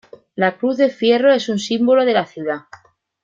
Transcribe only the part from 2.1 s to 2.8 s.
la ciudad.